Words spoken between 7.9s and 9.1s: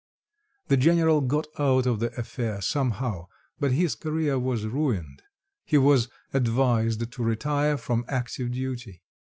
active duty.